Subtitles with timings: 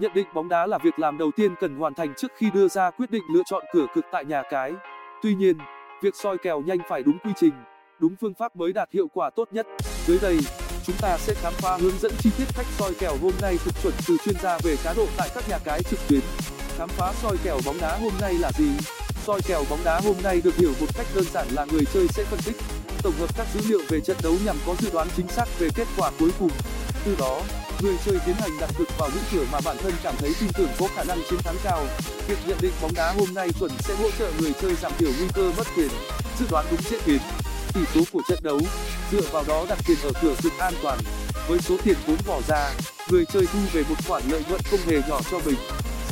[0.00, 2.68] Nhận định bóng đá là việc làm đầu tiên cần hoàn thành trước khi đưa
[2.68, 4.72] ra quyết định lựa chọn cửa cực tại nhà cái.
[5.22, 5.58] Tuy nhiên,
[6.02, 7.52] việc soi kèo nhanh phải đúng quy trình,
[7.98, 9.66] đúng phương pháp mới đạt hiệu quả tốt nhất.
[10.06, 10.38] Dưới đây,
[10.86, 13.74] chúng ta sẽ khám phá hướng dẫn chi tiết cách soi kèo hôm nay thực
[13.82, 16.20] chuẩn từ chuyên gia về cá độ tại các nhà cái trực tuyến.
[16.78, 18.70] Khám phá soi kèo bóng đá hôm nay là gì?
[19.24, 22.08] Soi kèo bóng đá hôm nay được hiểu một cách đơn giản là người chơi
[22.08, 22.56] sẽ phân tích,
[23.02, 25.68] tổng hợp các dữ liệu về trận đấu nhằm có dự đoán chính xác về
[25.76, 26.50] kết quả cuối cùng.
[27.04, 27.40] Từ đó,
[27.80, 30.50] người chơi tiến hành đặt cược vào những cửa mà bản thân cảm thấy tin
[30.52, 31.84] tưởng có khả năng chiến thắng cao.
[32.28, 35.10] Việc nhận định bóng đá hôm nay chuẩn sẽ hỗ trợ người chơi giảm thiểu
[35.18, 35.88] nguy cơ mất tiền,
[36.38, 37.18] dự đoán đúng diễn biến,
[37.74, 38.60] tỷ số của trận đấu,
[39.12, 40.98] dựa vào đó đặt tiền ở cửa cực an toàn.
[41.48, 42.70] Với số tiền vốn bỏ ra,
[43.10, 45.58] người chơi thu về một khoản lợi nhuận không hề nhỏ cho mình.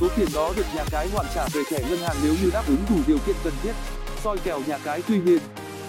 [0.00, 2.62] Số tiền đó được nhà cái hoàn trả về thẻ ngân hàng nếu như đáp
[2.66, 3.72] ứng đủ điều kiện cần thiết.
[4.24, 5.38] Soi kèo nhà cái tuy nhiên,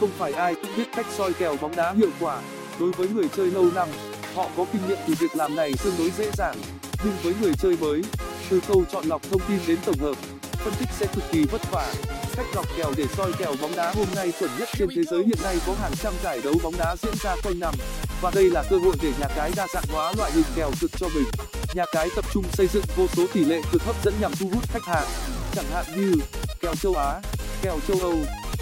[0.00, 2.40] không phải ai cũng biết cách soi kèo bóng đá hiệu quả.
[2.80, 3.88] Đối với người chơi lâu năm,
[4.34, 6.56] họ có kinh nghiệm thì việc làm này tương đối dễ dàng.
[7.04, 8.02] Nhưng với người chơi mới,
[8.50, 10.14] từ khâu chọn lọc thông tin đến tổng hợp,
[10.52, 11.92] phân tích sẽ cực kỳ vất vả.
[12.36, 15.24] Cách đọc kèo để soi kèo bóng đá hôm nay chuẩn nhất trên thế giới
[15.24, 17.74] hiện nay có hàng trăm giải đấu bóng đá diễn ra quanh năm,
[18.20, 20.90] và đây là cơ hội để nhà cái đa dạng hóa loại hình kèo cực
[20.96, 21.26] cho mình.
[21.74, 24.50] Nhà cái tập trung xây dựng vô số tỷ lệ cực hấp dẫn nhằm thu
[24.54, 25.06] hút khách hàng,
[25.54, 26.14] chẳng hạn như
[26.60, 27.20] kèo châu Á,
[27.62, 28.16] kèo châu Âu,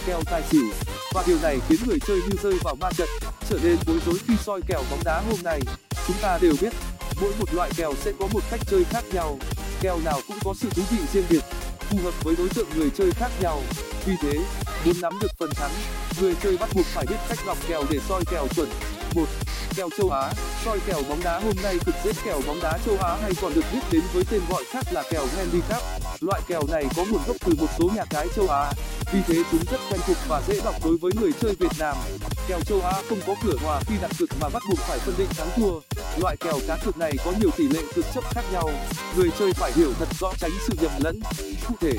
[0.06, 0.67] kèo tài xỉu,
[1.15, 3.09] và điều này khiến người chơi như rơi vào ma trận,
[3.49, 5.61] trở nên bối rối khi soi kèo bóng đá hôm nay.
[6.07, 6.73] Chúng ta đều biết,
[7.21, 9.39] mỗi một loại kèo sẽ có một cách chơi khác nhau,
[9.81, 11.45] kèo nào cũng có sự thú vị riêng biệt,
[11.81, 13.63] phù hợp với đối tượng người chơi khác nhau.
[14.07, 14.39] Vì thế,
[14.85, 15.71] muốn nắm được phần thắng,
[16.21, 18.69] người chơi bắt buộc phải biết cách lọc kèo để soi kèo chuẩn.
[19.77, 20.33] Kèo châu Á
[20.65, 23.55] soi kèo bóng đá hôm nay thực dễ kèo bóng đá châu Á hay còn
[23.55, 25.83] được biết đến với tên gọi khác là kèo handicap.
[26.21, 28.73] Loại kèo này có nguồn gốc từ một số nhà cái châu Á,
[29.12, 31.97] vì thế chúng rất quen thuộc và dễ đọc đối với người chơi Việt Nam.
[32.48, 35.15] Kèo châu Á không có cửa hòa khi đặt cược mà bắt buộc phải phân
[35.19, 35.81] định thắng thua.
[36.23, 38.70] Loại kèo cá cược này có nhiều tỷ lệ cực chấp khác nhau,
[39.17, 41.20] người chơi phải hiểu thật rõ tránh sự nhầm lẫn.
[41.69, 41.92] Cụ thể,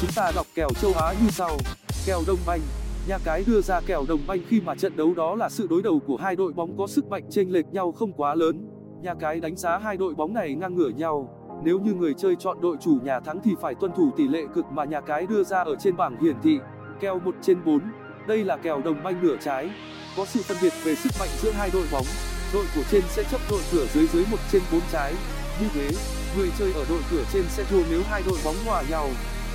[0.00, 1.58] chúng ta đọc kèo châu Á như sau:
[2.06, 2.60] Kèo Đông Banh
[3.08, 5.82] nhà cái đưa ra kèo đồng banh khi mà trận đấu đó là sự đối
[5.82, 8.68] đầu của hai đội bóng có sức mạnh chênh lệch nhau không quá lớn
[9.02, 12.36] nhà cái đánh giá hai đội bóng này ngang ngửa nhau nếu như người chơi
[12.36, 15.26] chọn đội chủ nhà thắng thì phải tuân thủ tỷ lệ cực mà nhà cái
[15.26, 16.58] đưa ra ở trên bảng hiển thị.
[17.00, 17.80] Kèo 1 trên 4
[18.26, 19.70] đây là kèo đồng banh nửa trái.
[20.16, 22.06] Có sự phân biệt về sức mạnh giữa hai đội bóng,
[22.54, 25.14] đội của trên sẽ chấp đội cửa dưới dưới 1 trên 4 trái.
[25.60, 25.90] Như thế,
[26.36, 29.08] người chơi ở đội cửa trên sẽ thua nếu hai đội bóng hòa nhau.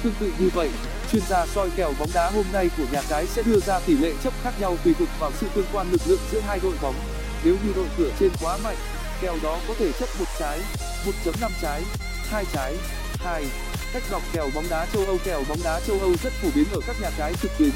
[0.03, 0.69] Tương tự như vậy,
[1.11, 3.97] chuyên gia soi kèo bóng đá hôm nay của nhà cái sẽ đưa ra tỷ
[3.97, 6.73] lệ chấp khác nhau tùy thuộc vào sự tương quan lực lượng giữa hai đội
[6.81, 6.95] bóng.
[7.43, 8.77] Nếu như đội cửa trên quá mạnh
[9.21, 10.59] kèo đó có thể chấp một trái
[11.05, 11.81] 1.5 trái,
[12.29, 12.75] hai trái,
[13.19, 13.45] hai.
[13.93, 16.65] Cách đọc kèo bóng đá châu âu, kèo bóng đá châu âu rất phổ biến
[16.73, 17.69] ở các nhà cái trực tuyến.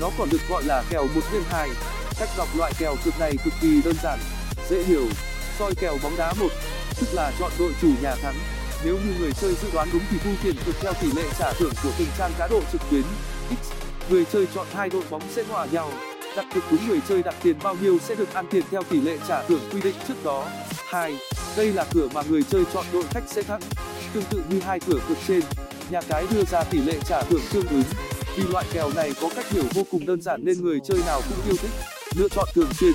[0.00, 1.68] Nó còn được gọi là kèo một nhân hai.
[2.18, 4.18] Cách đọc loại kèo cực này cực kỳ đơn giản,
[4.70, 5.04] dễ hiểu.
[5.58, 6.48] Soi kèo bóng đá một,
[7.00, 8.34] tức là chọn đội chủ nhà thắng.
[8.84, 11.52] Nếu như người chơi dự đoán đúng thì thu tiền cược theo tỷ lệ trả
[11.52, 13.02] thưởng của từng trang cá độ trực tuyến.
[13.50, 13.72] X,
[14.10, 15.92] người chơi chọn hai đội bóng sẽ hòa nhau.
[16.36, 19.00] Đặt cược đúng người chơi đặt tiền bao nhiêu sẽ được ăn tiền theo tỷ
[19.00, 20.46] lệ trả thưởng quy định trước đó
[21.56, 23.60] đây là cửa mà người chơi chọn, đội khách sẽ thắng.
[24.14, 25.40] Tương tự như hai cửa cực trên,
[25.90, 27.82] nhà cái đưa ra tỷ lệ trả thưởng tương ứng.
[28.36, 31.20] Vì loại kèo này có cách hiểu vô cùng đơn giản nên người chơi nào
[31.28, 31.70] cũng yêu thích,
[32.16, 32.92] lựa chọn thường xuyên.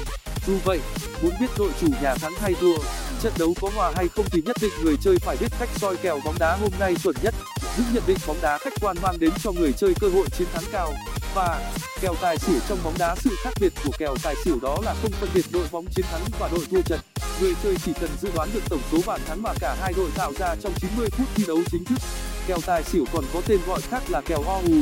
[0.47, 0.79] Dù vậy,
[1.21, 2.75] muốn biết đội chủ nhà thắng hay thua,
[3.21, 5.95] trận đấu có hòa hay không thì nhất định người chơi phải biết cách soi
[5.95, 7.35] kèo bóng đá hôm nay chuẩn nhất
[7.77, 10.47] những nhận định bóng đá khách quan mang đến cho người chơi cơ hội chiến
[10.53, 10.93] thắng cao.
[11.35, 14.77] Và, kèo tài xỉu trong bóng đá sự khác biệt của kèo tài xỉu đó
[14.83, 16.99] là không phân biệt đội bóng chiến thắng và đội thua trận
[17.41, 20.09] người chơi chỉ cần dự đoán được tổng số bàn thắng mà cả hai đội
[20.15, 21.99] tạo ra trong 90 phút thi đấu chính thức.
[22.47, 24.73] Kèo tài xỉu còn có tên gọi khác là kèo OU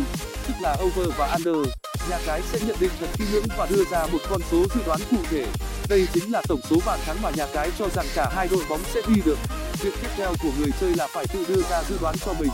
[0.47, 1.73] tức là over và under.
[2.09, 4.81] Nhà cái sẽ nhận định thật kỹ lưỡng và đưa ra một con số dự
[4.85, 5.45] đoán cụ thể.
[5.89, 8.63] Đây chính là tổng số bàn thắng mà nhà cái cho rằng cả hai đội
[8.69, 9.37] bóng sẽ ghi được.
[9.81, 12.49] Việc tiếp theo của người chơi là phải tự đưa ra dự đoán cho mình.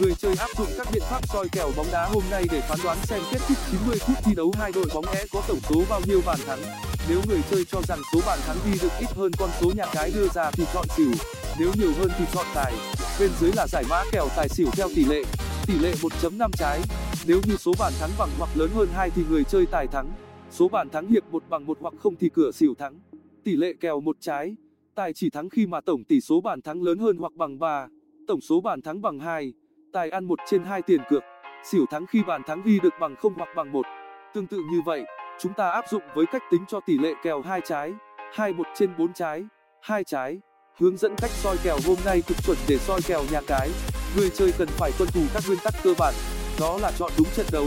[0.00, 2.78] Người chơi áp dụng các biện pháp soi kèo bóng đá hôm nay để phán
[2.84, 5.82] đoán xem kết thúc 90 phút thi đấu hai đội bóng é có tổng số
[5.90, 9.06] bao nhiêu bàn thắng nếu người chơi cho rằng số bàn thắng ghi được ít
[9.16, 11.10] hơn con số nhà cái đưa ra thì chọn xỉu.
[11.58, 12.72] Nếu nhiều hơn thì chọn tài.
[13.20, 15.22] Bên dưới là giải mã kèo tài xỉu theo tỷ lệ.
[15.66, 16.80] Tỷ lệ 1.5 trái.
[17.26, 20.06] Nếu như số bàn thắng bằng hoặc lớn hơn 2 thì người chơi tài thắng.
[20.50, 23.00] Số bàn thắng hiệp một bằng một hoặc không thì cửa xỉu thắng.
[23.44, 24.56] Tỷ lệ kèo một trái.
[24.94, 27.86] Tài chỉ thắng khi mà tổng tỷ số bàn thắng lớn hơn hoặc bằng 3
[28.26, 29.52] tổng số bàn thắng bằng 2
[29.92, 31.22] tài ăn một trên hai tiền cược.
[31.64, 33.86] Xỉu thắng khi bàn thắng ghi được bằng không hoặc bằng một.
[34.34, 35.04] Tương tự như vậy
[35.42, 37.92] chúng ta áp dụng với cách tính cho tỷ lệ kèo hai trái,
[38.34, 39.44] hai một trên bốn trái,
[39.82, 40.38] hai trái,
[40.78, 43.70] hướng dẫn cách soi kèo hôm nay cực chuẩn để soi kèo nhà cái.
[44.16, 46.14] Người chơi cần phải tuân thủ các nguyên tắc cơ bản,
[46.60, 47.66] đó là chọn đúng trận đấu,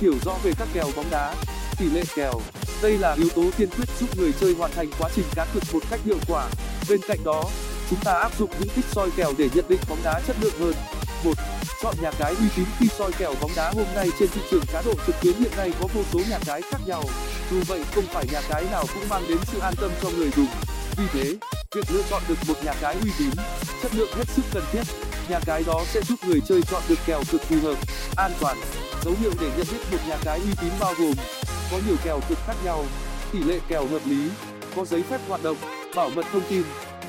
[0.00, 1.34] hiểu rõ về các kèo bóng đá,
[1.78, 2.32] tỷ lệ kèo.
[2.82, 5.62] Đây là yếu tố tiên quyết giúp người chơi hoàn thành quá trình cá cược
[5.72, 6.48] một cách hiệu quả.
[6.88, 7.44] Bên cạnh đó,
[7.90, 10.54] chúng ta áp dụng những tích soi kèo để nhận định bóng đá chất lượng
[10.60, 10.74] hơn
[11.82, 14.64] chọn nhà cái uy tín khi soi kèo bóng đá hôm nay trên thị trường
[14.72, 17.04] cá độ trực tuyến hiện nay có vô số nhà cái khác nhau.
[17.50, 20.30] Dù vậy, không phải nhà cái nào cũng mang đến sự an tâm cho người
[20.36, 20.46] dùng.
[20.96, 21.34] Vì thế,
[21.74, 23.30] việc lựa chọn được một nhà cái uy tín,
[23.82, 24.82] chất lượng hết sức cần thiết.
[25.28, 27.78] Nhà cái đó sẽ giúp người chơi chọn được kèo cực phù hợp,
[28.16, 28.56] an toàn.
[29.04, 31.14] Dấu hiệu để nhận biết một nhà cái uy tín bao gồm
[31.70, 32.84] có nhiều kèo cực khác nhau,
[33.32, 34.28] tỷ lệ kèo hợp lý,
[34.76, 35.56] có giấy phép hoạt động,
[35.96, 36.62] bảo mật thông tin,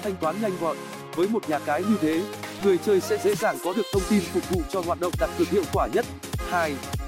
[0.04, 0.78] thanh toán nhanh gọn.
[1.16, 2.22] Với một nhà cái như thế
[2.66, 5.30] người chơi sẽ dễ dàng có được thông tin phục vụ cho hoạt động đặt
[5.38, 6.06] cược hiệu quả nhất.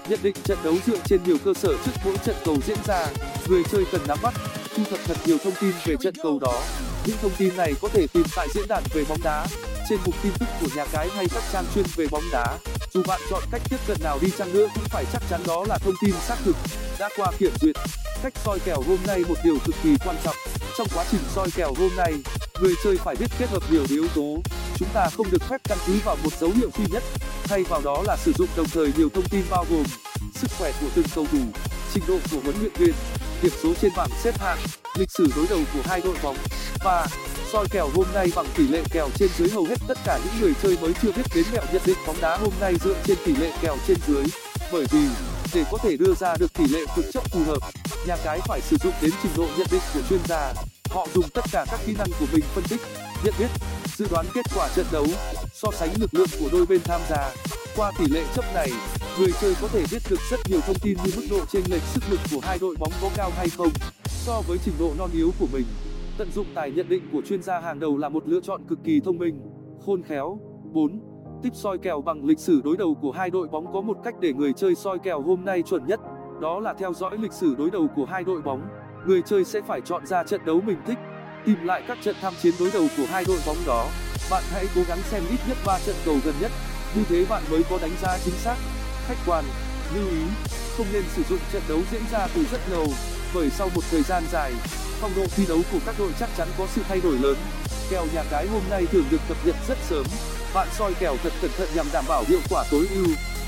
[0.10, 3.08] Nhận định trận đấu dựa trên nhiều cơ sở trước mỗi trận cầu diễn ra.
[3.48, 4.34] Người chơi cần nắm bắt,
[4.76, 6.62] thu thập thật nhiều thông tin về trận cầu đó.
[7.06, 9.48] Những thông tin này có thể tìm tại diễn đàn về bóng đá,
[9.90, 12.58] trên mục tin tức của nhà cái hay các trang chuyên về bóng đá.
[12.94, 15.66] Dù bạn chọn cách tiếp cận nào đi chăng nữa cũng phải chắc chắn đó
[15.70, 16.56] là thông tin xác thực,
[17.00, 17.76] đã qua kiểm duyệt.
[18.24, 20.36] Cách soi kèo hôm nay một điều cực kỳ quan trọng.
[20.78, 22.14] Trong quá trình soi kèo hôm nay,
[22.62, 24.38] người chơi phải biết kết hợp nhiều yếu tố
[24.78, 27.04] chúng ta không được phép căn cứ vào một dấu hiệu duy nhất,
[27.44, 29.84] thay vào đó là sử dụng đồng thời nhiều thông tin bao gồm
[30.36, 31.40] sức khỏe của từng cầu thủ,
[31.94, 32.94] trình độ của huấn luyện viên,
[33.42, 34.58] điểm số trên bảng xếp hạng,
[34.98, 36.38] lịch sử đối đầu của hai đội bóng
[36.84, 37.08] và
[37.52, 40.42] soi kèo hôm nay bằng tỷ lệ kèo trên dưới hầu hết tất cả những
[40.42, 43.18] người chơi mới chưa biết đến mẹo nhận định bóng đá hôm nay dựa trên
[43.26, 44.24] tỷ lệ kèo trên dưới.
[44.72, 45.08] Bởi vì,
[45.54, 47.60] để có thể đưa ra được tỷ lệ cực chất phù hợp,
[48.08, 50.54] nhà cái phải sử dụng đến trình độ nhận định của chuyên gia
[50.98, 52.82] họ dùng tất cả các kỹ năng của mình phân tích,
[53.24, 53.48] nhận biết,
[53.86, 55.06] dự đoán kết quả trận đấu,
[55.54, 57.32] so sánh lực lượng của đôi bên tham gia.
[57.76, 58.70] Qua tỷ lệ chấp này,
[59.20, 61.82] người chơi có thể biết được rất nhiều thông tin như mức độ chênh lệch
[61.82, 63.70] sức lực của hai đội bóng có cao hay không.
[64.06, 65.66] So với trình độ non yếu của mình,
[66.18, 68.80] tận dụng tài nhận định của chuyên gia hàng đầu là một lựa chọn cực
[68.84, 69.42] kỳ thông minh.
[69.86, 70.40] Khôn khéo.
[70.74, 71.02] 4.
[71.44, 74.16] Tiếp soi kèo bằng lịch sử đối đầu của hai đội bóng có một cách
[74.20, 76.00] để người chơi soi kèo hôm nay chuẩn nhất,
[76.42, 78.62] đó là theo dõi lịch sử đối đầu của hai đội bóng
[79.08, 80.98] người chơi sẽ phải chọn ra trận đấu mình thích,
[81.46, 83.88] tìm lại các trận tham chiến đối đầu của hai đội bóng đó.
[84.32, 86.52] Bạn hãy cố gắng xem ít nhất trận cầu gần nhất,
[86.96, 88.56] như thế bạn mới có đánh giá chính xác.
[89.08, 89.46] Khách quan,
[89.96, 90.22] lưu ý,
[90.78, 92.88] không nên sử dụng trận đấu diễn ra từ rất lâu,
[93.34, 94.54] bởi sau một thời gian dài,
[95.02, 97.36] phong độ thi đấu của các đội chắc chắn có sự thay đổi lớn.
[97.90, 100.06] Kèo nhà cái hôm nay thường được cập nhật rất sớm,
[100.54, 103.08] bạn soi kèo thật cẩn thận nhằm đảm bảo hiệu quả tối ưu.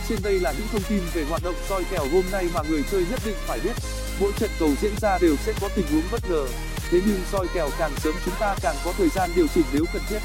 [0.10, 2.84] Trên đây là những thông tin về hoạt động soi kèo hôm nay mà người
[2.92, 3.74] chơi nhất định phải biết
[4.19, 6.48] mỗi trận cầu diễn ra đều sẽ có tình huống bất ngờ.
[6.92, 9.86] Thế nhưng soi kèo càng sớm chúng ta càng có thời gian điều chỉnh nếu
[9.94, 10.19] cần thiết.